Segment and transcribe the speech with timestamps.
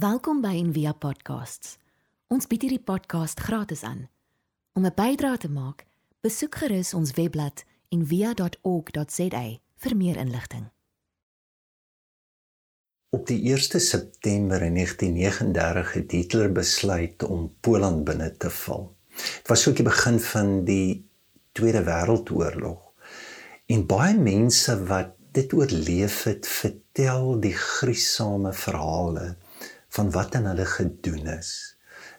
[0.00, 1.74] Welkom by Envia Podcasts.
[2.32, 4.06] Ons bied hierdie podcast gratis aan.
[4.72, 5.84] Om 'n bydrae te maak,
[6.24, 9.42] besoek gerus ons webblad en via.org.za
[9.82, 10.70] vir meer inligting.
[13.10, 18.96] Op die 1 September 1939 het Hitler besluit om Poland binne te val.
[19.16, 21.04] Dit was ook die begin van die
[21.52, 22.92] Tweede Wêreldoorlog.
[23.66, 29.36] En baie mense wat dit oorleef het, vertel die gruisame verhale
[29.96, 31.52] van wat aan hulle gedoen is.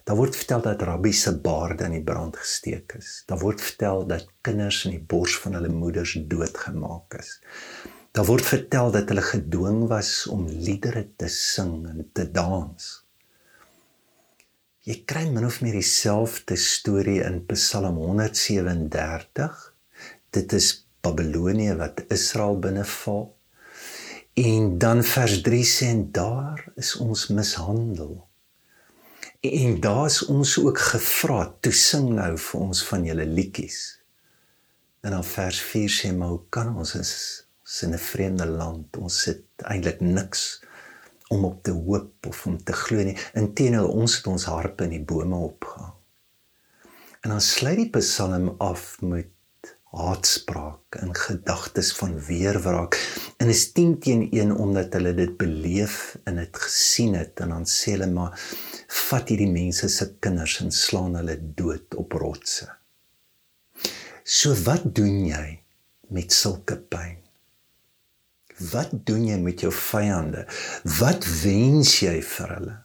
[0.04, 3.22] Daar word vertel dat rabbi se baarde in die brand gesteek is.
[3.26, 7.36] Daar word vertel dat kinders in die bors van hulle moeders doodgemaak is.
[8.12, 12.90] Daar word vertel dat hulle gedwing was om liedere te sing en te dans.
[14.82, 19.60] Jy kry min of meer dieselfde storie in Psalm 137.
[20.34, 23.28] Dit is Babelonie wat Israel binneval.
[24.34, 28.22] En dan vers 3 sê en daar is ons mishandel
[29.42, 33.78] En daar's ons ook gevra, toe sing nou vir ons van julle liedjies.
[35.02, 37.14] En dan vers 4 sê maar hoe kan ons is
[37.62, 40.62] ons in 'n vreemde land, ons sit eintlik niks
[41.28, 43.16] om op te hoop of om te glo nie.
[43.34, 45.94] Inteendeel ons het ons harpe in die bome opgehang.
[47.20, 49.31] En dan sluit die Psalm af met
[49.92, 52.96] haatspraak en gedagtes van weerwraak
[53.36, 57.66] en is 10 teen 1 omdat hulle dit beleef en dit gesien het en dan
[57.68, 58.38] sê hulle maar
[59.08, 62.70] vat hierdie mense se kinders en slaan hulle dood op rotse.
[64.24, 65.46] So wat doen jy
[66.08, 67.20] met sulke pyn?
[68.72, 70.46] Wat doen jy met jou vyande?
[71.00, 72.80] Wat wens jy vir hulle?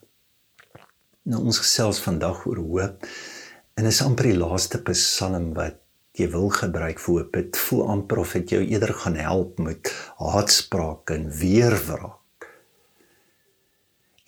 [1.28, 3.08] Nou ons gesels vandag oor hoop
[3.78, 5.80] en is amper die laaste psalm wat
[6.18, 7.34] jy wil gebruik vir hoop.
[7.38, 12.48] Dit voel amper of dit jou eerder gaan help met haatspraak en weerwraak.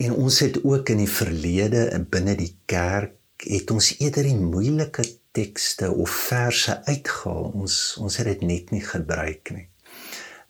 [0.00, 4.38] En ons het ook in die verlede en binne die kerk het ons eerder die
[4.38, 5.04] moeilike
[5.36, 7.52] tekste of verse uitgehaal.
[7.64, 9.66] Ons ons het dit net nie gebruik nie.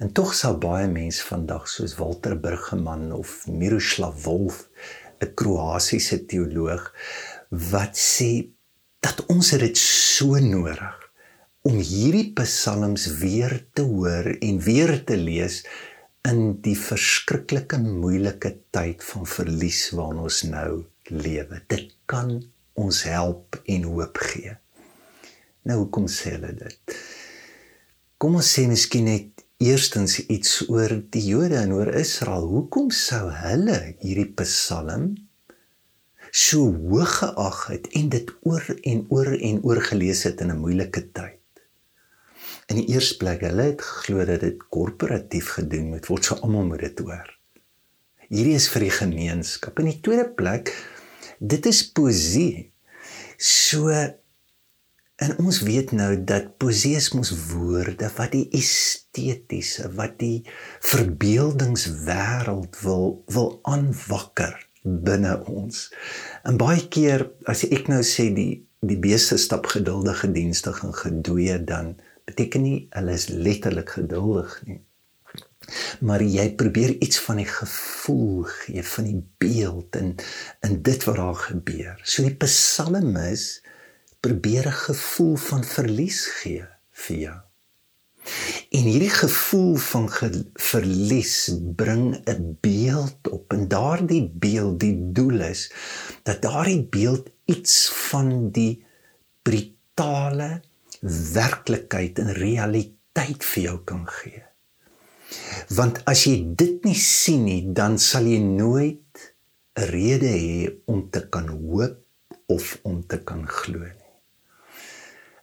[0.01, 4.69] En tog sal baie mense vandag soos Walter Burgeman of Miroslav Volf,
[5.21, 6.93] 'n Kroatiese teoloog,
[7.51, 8.49] wat sê
[9.01, 11.00] dat ons dit so nodig
[11.69, 15.61] om hierdie psalms weer te hoor en weer te lees
[16.29, 20.71] in die verskriklike moeilike tyd van verlies waarin ons nou
[21.13, 21.61] lewe.
[21.69, 22.39] Dit kan
[22.81, 24.55] ons help en hoop gee.
[25.69, 26.97] Nou hoekom sê hulle dit?
[28.21, 32.47] Kom ons sê miskien net eerstens iets oor die Jode en oor Israel.
[32.49, 35.13] Hoekom sou hulle hierdie psalm
[36.31, 40.63] so hoog geag het en dit oor en oor en oor gelees het in 'n
[40.63, 41.40] moeilike tyd?
[42.71, 46.69] In die eerste plek, hulle het geglo dat dit korporatief gedoen moet word, so almal
[46.69, 47.27] moet dit hoor.
[48.31, 49.81] Hierdie is vir die gemeenskap.
[49.83, 50.71] In die tweede plek,
[51.43, 52.71] dit is poesie.
[53.41, 53.91] So
[55.21, 60.47] en ons weet nou dat poesie is mos woorde wat die estetiese, wat die
[60.93, 64.55] verbeeldingswêreld wil wil aanwakker
[64.85, 65.89] binne ons.
[66.49, 71.59] En baie keer as ek nou sê die die beeste stap geduldige dienstig en gedoeye
[71.69, 71.99] dan
[72.31, 74.81] beteken nie hulle is letterlik geduldig nie.
[76.01, 80.15] Maar jy probeer iets van die gevoel gee van die beeld en
[80.67, 82.01] in dit wat daar gebeur.
[82.03, 83.61] So die psalmis
[84.21, 86.67] probeer 'n gevoel van verlies gee
[87.05, 87.39] vir jou.
[88.71, 90.09] En hierdie gevoel van
[90.55, 95.73] verlies bring 'n beeld op en daardie beeld die doel is
[96.23, 98.85] dat daardie beeld iets van die
[99.43, 100.63] brutale
[101.01, 104.43] werklikheid en realiteit vir jou kan gee.
[105.71, 109.35] Want as jy dit nie sien nie, dan sal jy nooit
[109.79, 111.99] 'n rede hê om te kan hoop
[112.47, 114.11] of om te kan glo nie.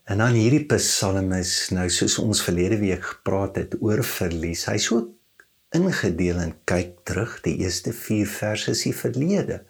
[0.08, 4.66] En dan hierdie Psalm is nou soos ons verlede week gepraat het oor verlies.
[4.66, 5.14] Hy's so
[5.76, 7.42] ingedeel en kyk terug.
[7.44, 9.66] Die eerste 4 verse is die verlede.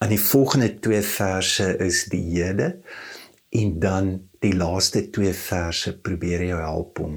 [0.00, 2.80] En die volgende 2 verse is die hede
[3.50, 7.16] en dan die laaste twee verse probeer jou help om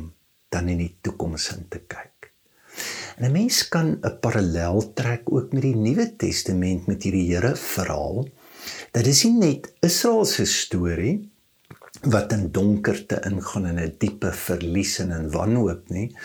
[0.51, 2.31] dan in die toekoms in te kyk.
[3.17, 7.55] En 'n mens kan 'n parallel trek ook met die Nuwe Testament met hierdie Here
[7.55, 8.27] verhaal.
[8.91, 11.29] Dat is nie net Israel se storie
[12.01, 16.15] wat in donkerte ingaan en 'n diepe verlies en in wanhoop nie,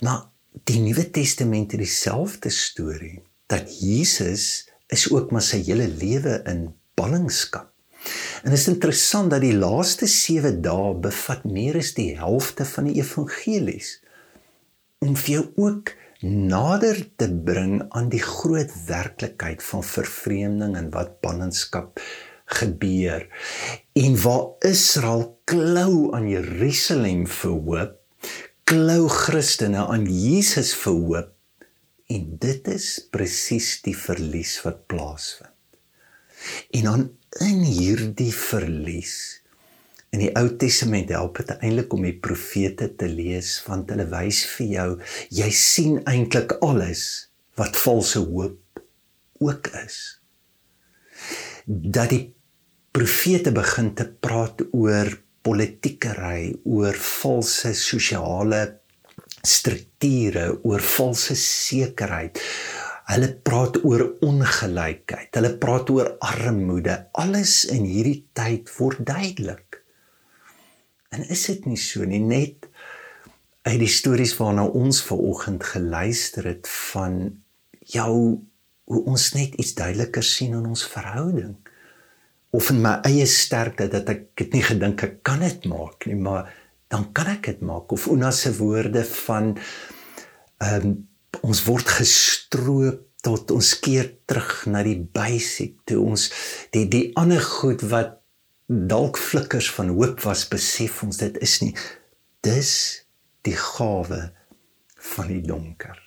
[0.00, 0.30] maar
[0.64, 6.74] die Nuwe Testament het dieselfde storie dat Jesus is ook maar sy hele lewe in
[6.94, 7.69] ballingskap
[8.42, 13.00] En is interessant dat die laaste 7 dae bevat meer as die helfte van die
[13.02, 13.98] evangelies
[15.04, 21.18] om vir jou ook nader te bring aan die groot werklikheid van vervreemding en wat
[21.24, 22.00] ballingskap
[22.60, 23.24] gebeur
[23.96, 27.94] en waar Israel klou aan Jerusalem vir hoop,
[28.68, 31.32] klou Christene aan Jesus vir hoop
[32.10, 35.54] en dit is presies die verlies wat plaasvind.
[36.74, 37.02] En dan
[37.38, 39.40] in hierdie verlies
[40.10, 44.42] in die Ou Testament help dit eintlik om die profete te lees want hulle wys
[44.56, 44.88] vir jou
[45.38, 47.04] jy sien eintlik alles
[47.60, 48.82] wat valse hoop
[49.40, 49.96] ook is.
[51.66, 52.24] Dat die
[52.92, 55.12] profete begin te praat oor
[55.46, 58.62] politiekery, oor valse sosiale
[59.46, 62.40] strukture, oor valse sekerheid.
[63.10, 65.32] Hulle praat oor ongelykheid.
[65.34, 66.96] Hulle praat oor armoede.
[67.18, 69.80] Alles in hierdie tyd word duidelik.
[71.10, 72.68] En is dit nie so nie net
[73.66, 77.18] uit die stories waarna ons ver oggend geluister het van
[77.92, 78.14] jou
[78.90, 81.58] hoe ons net iets duideliker sien in ons verhouding
[82.56, 86.18] of in my eie sterkte dat ek dit nie gedink ek kan dit maak nie
[86.18, 86.48] maar
[86.90, 89.54] dan kan ek dit maak of Una se woorde van
[90.60, 90.98] ehm um,
[91.42, 96.00] ons word gestroop tot ons keer terug na die basic toe.
[96.02, 96.30] Ons
[96.74, 98.18] die die ander goed wat
[98.70, 101.72] dalk flikkers van hoop was besef ons dit is nie.
[102.46, 102.72] Dis
[103.46, 104.22] die gawe
[105.10, 105.98] van die donker.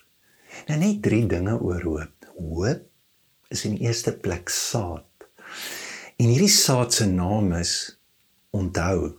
[0.68, 2.30] Nou net drie dinge oor hoop.
[2.38, 2.86] Hoop
[3.54, 5.06] is in die eerste plek saad.
[6.18, 7.74] En hierdie saad se naam is
[8.54, 9.12] onthou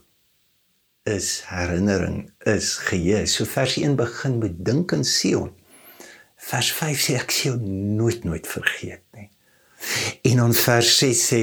[1.06, 3.28] is herinnering is geheue.
[3.30, 5.52] So vers 1 begin met dink aan Sion
[6.50, 9.30] vers 5 sê ek sê nooit nooit vergeet nie
[10.30, 11.40] en dan vers 6 sê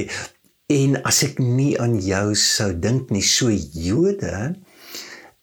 [0.71, 4.55] En as ek nie aan jou sou dink nie, so Jode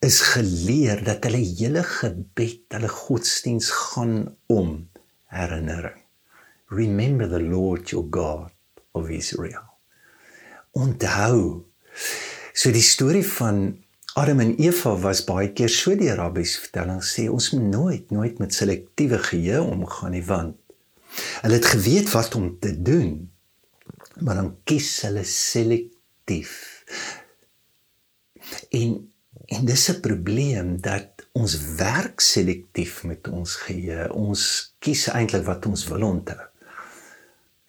[0.01, 4.15] is geleer dat hulle hele gebed, hulle godsdiens gaan
[4.49, 4.89] om
[5.29, 5.99] herinnering.
[6.73, 8.49] Remember the Lord your God
[8.97, 9.67] of Israel.
[10.73, 11.67] Onthou.
[12.53, 13.80] So die storie van
[14.19, 18.39] Adam en Eva was baie keer so die rabbies vertelling sê ons moet nooit nooit
[18.43, 20.57] met selektiewe geheue omgaan nie want
[21.43, 23.31] hulle het geweet wat om te doen
[24.21, 26.83] maar dan kies hulle selektief.
[28.69, 29.07] En
[29.45, 34.13] en dis 'n probleem dat ons werk selektief met ons geheue.
[34.13, 36.50] Ons kies eintlik wat ons wil onthou.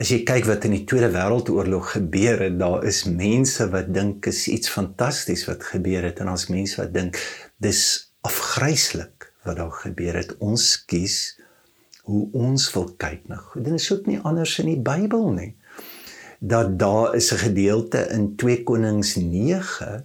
[0.03, 4.27] As jy kyk wat in die Tweede Wêreldoorlog gebeur het, daar is mense wat dink
[4.27, 7.21] is iets fantasties wat gebeur het en ons mense wat dink
[7.63, 7.83] dis
[8.27, 10.33] afgryslik wat daar gebeur het.
[10.43, 11.37] Ons kies
[12.11, 13.63] hoe ons wil kyk na goed.
[13.69, 15.53] Dit is ook nie anders in die Bybel nie
[16.43, 20.03] dat daar is 'n gedeelte in 2 Konings 9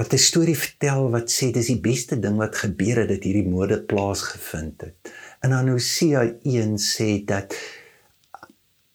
[0.00, 3.48] wat 'n storie vertel wat sê dis die beste ding wat gebeur het dat hierdie
[3.48, 5.12] moorde plaasgevind het.
[5.40, 7.52] En dan Hosea 1 sê dat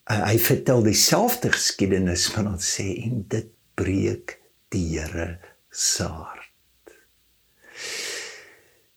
[0.10, 4.40] hy vertel dieselfde geskiedenis van ons sê en dit breek
[4.74, 5.38] die Here
[5.72, 6.50] se hart.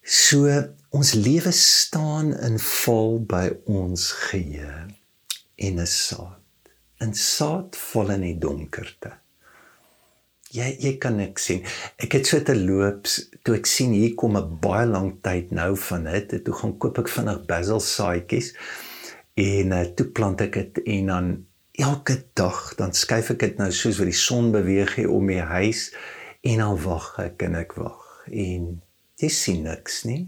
[0.03, 0.51] So
[0.97, 4.89] ons lewe staan in vol by ons geheue
[5.57, 6.43] en 'n saad
[7.01, 9.13] in saad vol in die donkerte.
[10.57, 11.65] Jy jy kan ek sien.
[12.01, 13.09] Ek het so te loop
[13.45, 16.45] toe ek sien hier kom 'n baie lang tyd nou van dit.
[16.45, 18.55] Toe gaan koop ek vinnig basil saadjies
[19.37, 21.33] en uh, toe plant ek dit en dan
[21.77, 25.45] elke dag dan skuif ek dit nou soos wat die son beweeg hier om die
[25.45, 25.91] huis
[26.47, 28.71] en dan wag ek en ek wag en
[29.21, 30.25] jy sien niks nie.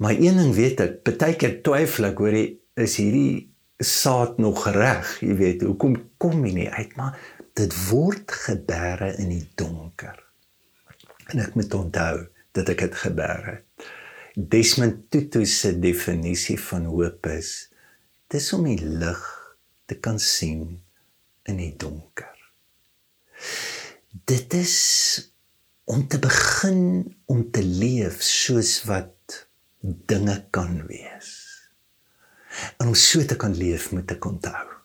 [0.00, 3.46] Maar een ding weet ek, baie keer twyfel ek oor is hierdie
[3.80, 7.16] saad nog reg, jy weet, hoekom kom hy nie uit maar
[7.56, 10.18] dit word gebeere in die donker.
[11.32, 13.65] En ek moet onthou dat ek dit gebeere het.
[14.38, 17.70] Desmond Tutu se definisie van hoop is
[18.28, 19.22] dis om die lig
[19.88, 20.74] te kan sien
[21.48, 22.34] in die donker.
[24.28, 24.76] Dit is
[25.88, 26.84] om te begin
[27.32, 29.38] om te leef soos wat
[29.80, 31.32] dinge kan wees
[32.76, 34.75] en om so te kan leef moet ek onthou.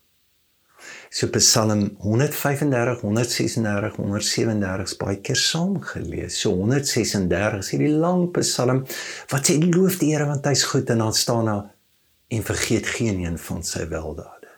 [1.13, 6.37] So Psalm 135, 136, 137 is baie keer saam gelees.
[6.39, 8.85] So 136 is hierdie lang Psalm
[9.33, 11.65] wat sê loof die Here want hy's goed en dan staan daar
[12.31, 14.53] en vergeet geen een van sy weldade.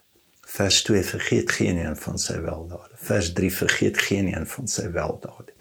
[0.54, 3.00] Vers 2 vergeet geen een van sy weldade.
[3.02, 5.56] Vers 3 vergeet geen een van sy weldade.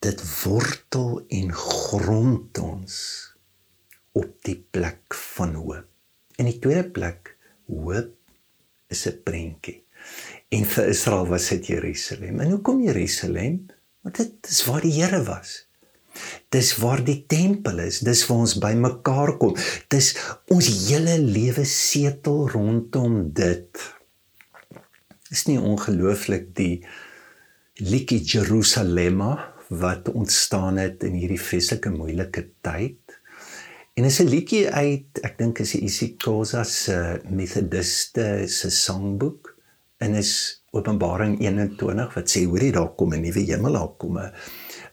[0.00, 2.96] Dit wortel en grond ons
[4.16, 5.84] op die plek van hoop.
[6.40, 7.34] In die tweede plek,
[7.68, 8.16] hoop
[8.90, 9.84] is 'n prentjie.
[10.50, 12.40] En vir Israel was dit Jerusalem.
[12.40, 13.66] En hoekom Jerusalem?
[14.02, 15.68] Want dit is waar die Here was.
[16.50, 19.54] Dis waar die tempel is, dis waar ons bymekaar kom.
[19.92, 20.16] Dis
[20.50, 23.84] ons hele lewe setel rondom dit.
[25.30, 26.82] Is nie ongelooflik die
[27.78, 33.09] liedjie Jerusalema wat ontstaan het in hierdie vreeslike moeilike tyd.
[34.00, 39.50] En is 'n liedjie uit, ek dink is die isiXhosa se Methodiste se sangboek
[40.00, 40.30] en is
[40.72, 44.32] Openbaring 21 wat sê hoorie daar kom 'n nuwe hemel, daar kom 'n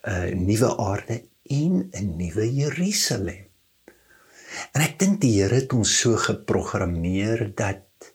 [0.04, 3.46] 'n nuwe aarde en 'n nuwe Jerusalem.
[4.74, 8.12] En ek dink die Here het ons so geprogrammeer dat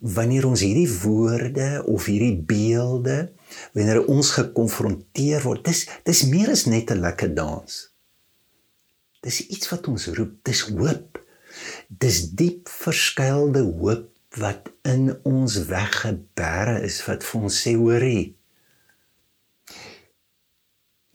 [0.00, 3.32] wanneer ons hierdie woorde of hierdie beelde
[3.72, 7.97] wanneer ons gekonfronteer word, dis dis meer as net 'n lekker dans.
[9.24, 11.18] Dis iets wat ons roep, dis hoop.
[11.88, 18.26] Dis diep verskuilde hoop wat in ons weggebere is wat vir ons sê hoorie.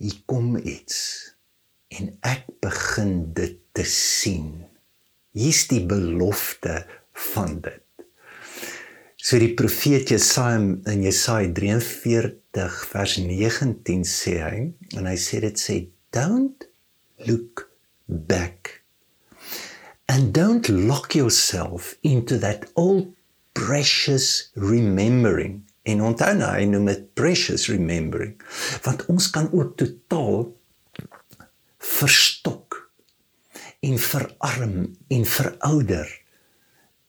[0.01, 0.97] Hier kom iets
[1.93, 4.65] en ek begin dit te sien.
[5.33, 6.81] Hier's die belofte
[7.31, 7.79] van dit.
[9.23, 10.59] So die profeet Jesaja
[10.91, 14.57] in Jesaja 43 vers 19 sê hy
[14.97, 15.77] en hy sê dit sê
[16.13, 16.67] don't
[17.29, 17.69] look
[18.27, 18.83] back.
[20.05, 23.13] And don't lock yourself into that old
[23.53, 25.63] precious remembering.
[25.83, 28.37] En onthou nou, hy noem dit precious remembering.
[28.85, 30.51] Want ons kan ook totaal
[31.83, 32.79] verstok
[33.83, 34.77] en verarm
[35.11, 36.11] en verouder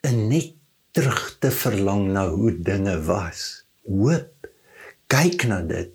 [0.05, 0.55] en net
[0.95, 3.65] terug te verlang na hoe dinge was.
[3.87, 4.51] Hoop
[5.11, 5.94] kyk na dit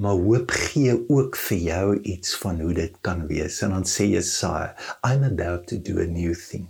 [0.00, 3.60] maar hoop gee ook vir jou iets van hoe dit kan wees.
[3.60, 4.72] En dan sê Jesaja
[5.04, 6.68] I'm about to do a new thing.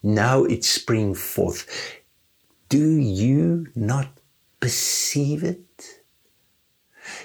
[0.00, 1.66] Now it spring forth.
[2.70, 4.22] Do you not
[4.58, 6.04] perceive it?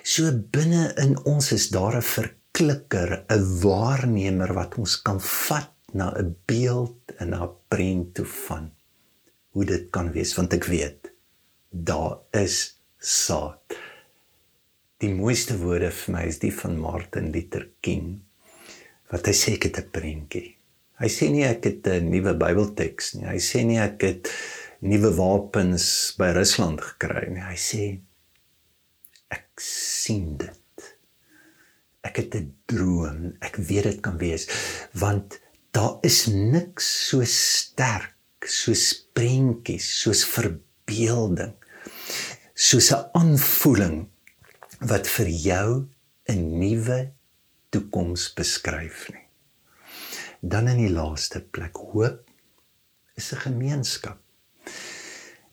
[0.02, 6.10] So binne in ons is daar 'n verklikker 'n waarnemer wat ons kan vat na
[6.18, 8.72] 'n beeld en na 'n prent toe van
[9.54, 10.36] hoe dit kan wees.
[10.36, 11.14] Want ek weet
[11.70, 13.62] daar is saad
[15.04, 18.22] die mooiste woorde vir my is die van Martin Luther King
[19.12, 20.56] wat hy sê ek het 'n prentjie.
[21.02, 23.28] Hy sê nie ek het 'n nuwe Bybelteks nie.
[23.28, 24.32] Hy sê nie ek het
[24.82, 27.44] nuwe wapens by Rusland gekry nie.
[27.44, 28.00] Hy sê
[29.30, 30.96] ek sien dit.
[32.04, 33.36] Ek het 'n droom.
[33.42, 34.48] Ek weet dit kan wees
[34.94, 35.40] want
[35.74, 41.56] daar is niks so sterk soos prentjies, soos verbeelding,
[42.56, 44.13] soos 'n aanvoeling
[44.88, 45.88] wat vir jou
[46.28, 47.12] 'n nuwe
[47.70, 49.28] toekoms beskryf nie.
[50.42, 52.30] Dan in die laaste plek hoop
[53.16, 54.20] is 'n gemeenskap.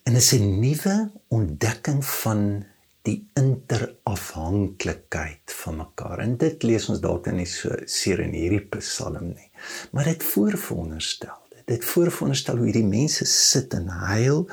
[0.02, 2.64] En is 'n nuwe ontdekking van
[3.02, 6.18] die interafhanklikheid van mekaar.
[6.18, 9.50] En dit lees ons dalk nie so seer in hierdie Psalm nie,
[9.92, 11.38] maar dit voorveronderstel.
[11.64, 14.48] Dit voorveronderstel hoe hierdie mense sit en huil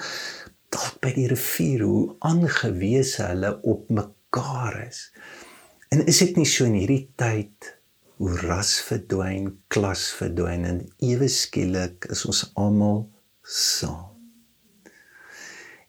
[0.70, 5.10] dalk by die rivier hoe aangewese hulle op mekaar mekaar is.
[5.90, 7.74] En is dit nie so in hierdie tyd
[8.18, 13.06] hoe ras verdwyn, klas verdwyn en ewe skielik is ons almal
[13.44, 14.16] saam.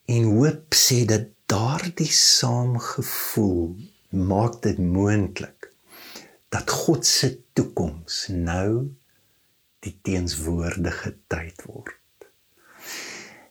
[0.08, 3.76] En hoop sê dat daardie saamgevoel
[4.28, 5.70] maak dit moontlik
[6.52, 8.88] dat God se toekoms nou
[9.84, 11.96] die teenswoordige tyd word.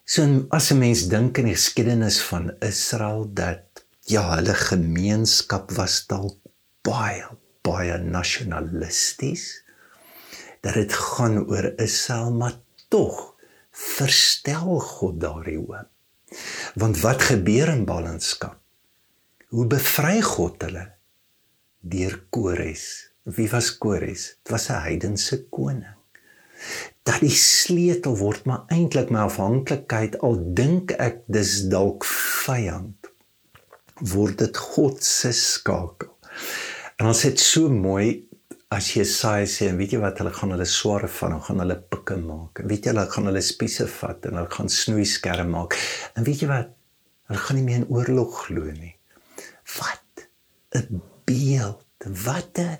[0.06, 3.67] So as 'n mens dink aan die geskiedenis van Israel dat
[4.08, 6.40] ja, hulle gemeenskap was dalk
[6.88, 7.26] baie
[7.68, 9.50] baie nasionalisties.
[10.64, 12.56] Dat dit gaan oor Israel, maar
[12.88, 13.36] tog
[13.72, 15.90] verstel God daardie hoop.
[16.80, 18.60] Want wat gebeur in ballingskap?
[19.52, 20.86] Hoe bevry God hulle
[21.80, 22.88] deur Kores?
[23.24, 24.38] Wie was Kores?
[24.44, 25.96] Dit was 'n heidense koning.
[27.04, 32.06] Dat die sleutel word maar eintlik my afhanklikheid al dink ek dis dalk
[32.46, 33.07] vyand
[34.00, 36.13] word dit God se skakel.
[36.98, 38.27] En ons het so mooi
[38.74, 41.77] as Jesaja sê en weet jy wat hulle gaan hulle sware van en gaan hulle
[41.94, 42.62] pikke maak.
[42.62, 45.77] En weet jy hulle gaan hulle spiese vat en hulle gaan snoei skerm maak.
[46.18, 46.74] En weet jy wat
[47.32, 48.96] hulle gaan nie meer in oorlog glo nie.
[49.77, 50.27] Wat
[50.75, 51.86] 'n beeld.
[52.25, 52.77] Wat 'n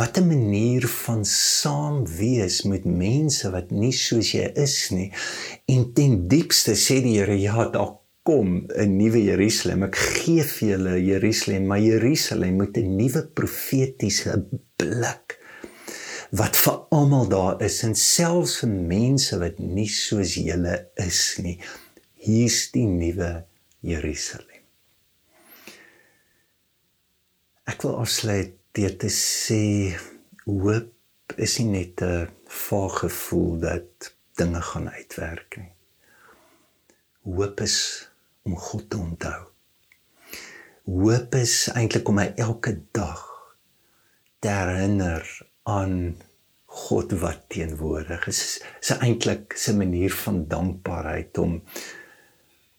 [0.00, 5.12] wat 'n manier van saam wees met mense wat nie soos jy is nie.
[5.66, 9.82] En ten diepste sê die Here ja, daar kom 'n nuwe Jerusalem.
[9.88, 14.46] Ek gee vir julle Jerusalem, maar Jerusalem moet 'n nuwe profetiese
[14.76, 15.38] blik
[16.30, 21.58] wat vir almal daar is en selfs vir mense wat nie soos julle is nie.
[22.14, 23.46] Hier's die nuwe
[23.80, 24.62] Jerusalem.
[27.66, 29.96] Ek wil afsluit deur te sê
[30.44, 35.72] hoop is nie net 'n vaag gevoel dat dinge gaan uitwerk nie.
[37.24, 38.09] Hoop is
[38.42, 39.42] om God te onthou.
[40.90, 43.22] Hoop is eintlik om my elke dag
[44.40, 45.26] te herinner
[45.68, 46.16] aan
[46.70, 48.42] God wat teenwoordig is.
[48.80, 51.62] Dit is eintlik 'n manier van dankbaarheid om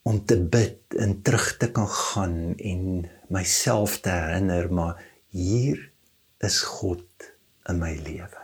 [0.04, 5.92] om te bid en terug te kan gaan en myself te herinner maar hier
[6.40, 7.06] is God
[7.70, 8.42] in my lewe.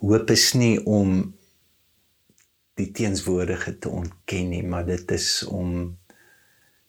[0.00, 1.37] Hoop is nie om
[2.78, 5.98] die teenswoordige te ontken nie, maar dit is om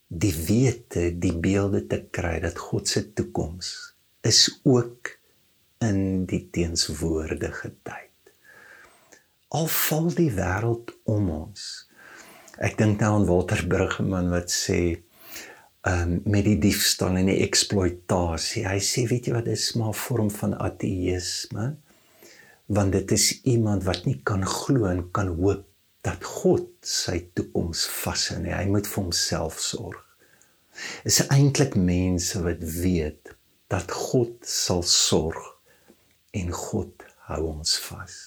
[0.10, 3.74] die wete, die beelde te kry dat God se toekoms
[4.26, 5.12] is ook
[5.86, 8.34] in die teenswoordige tyd.
[9.56, 11.68] Al val die wêreld om ons.
[12.60, 15.00] Ek dink nou aan Walter Bruggeman wat sê
[15.88, 18.66] um, met die diefstal en die eksploitasie.
[18.68, 21.72] Hy sê weet jy wat dis maar 'n vorm van ateïsme
[22.70, 25.66] want dit is iemand wat nie kan glo en kan hoop
[26.06, 28.54] dat God sy toekoms vashou nie.
[28.56, 30.00] Hy moet vir homself sorg.
[31.08, 33.34] Is eintlik mense wat weet
[33.72, 35.42] dat God sal sorg
[36.38, 38.18] en God hou ons vas.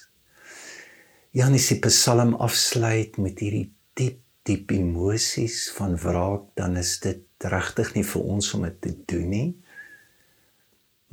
[1.33, 7.93] Janis die Psalm afsluit met hierdie diep diep emosies van wraak, dan is dit regtig
[7.95, 9.47] nie vir ons om dit te doen nie.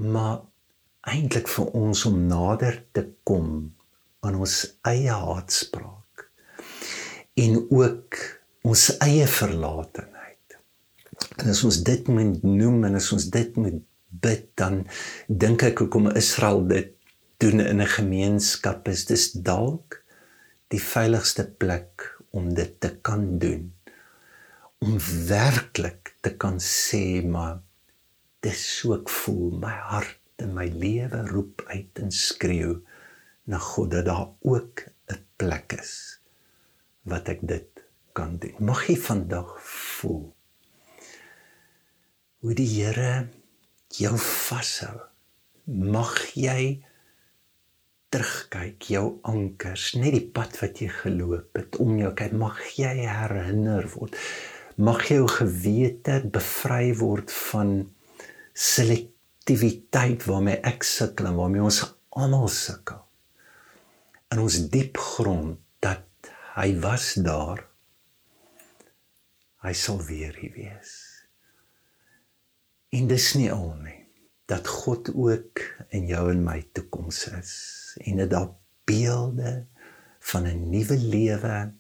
[0.03, 0.41] Maar
[1.15, 3.71] eintlik vir ons om nader te kom
[4.27, 4.57] aan ons
[4.91, 6.00] eie haatspraak
[7.35, 8.17] en ook
[8.63, 10.59] ons eie verlatenheid.
[11.37, 14.83] En as ons dit moet noem en as ons dit moet bid dan
[15.29, 16.93] dink ek hoekom Israel dit
[17.41, 20.03] doen in 'n gemeenskap is dis dalk
[20.69, 23.73] die veiligste plek om dit te kan doen
[24.79, 27.61] om werklik te kan sê maar
[28.41, 32.81] dis so ek voel my hart en my lewe roep uit en skreeu
[33.45, 36.20] na God dat daar ook 'n plek is
[37.09, 37.85] wat ek dit
[38.17, 40.29] kan doen mag jy vandag voel
[42.41, 43.29] hoe die Here
[43.99, 44.97] jou vashou.
[45.67, 46.81] Mag jy
[48.11, 52.95] terugkyk jou ankers, net die pad wat jy geloop het om jou kyk, mag jy
[53.05, 54.17] herinner word.
[54.81, 57.75] Mag jou gewete bevry word van
[58.57, 61.85] selektiwiteit waarmee ek sukkel en waarmee ons
[62.17, 63.05] almal sukkel.
[64.33, 65.61] In ons diep grond
[66.57, 67.65] hy was daar.
[69.61, 70.93] Hy sal weer hier wees.
[72.91, 73.99] En dis nie al nie
[74.51, 75.63] dat God ook
[75.95, 77.53] in jou en my toekoms is
[78.03, 78.49] en dit daar
[78.85, 79.67] beelde
[80.31, 81.73] van 'n nuwe lewe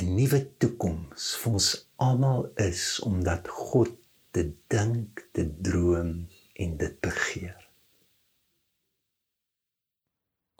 [0.00, 3.90] 'n nuwe toekoms vir ons almal is omdat God
[4.30, 7.61] te dink, te droom en dit begeer.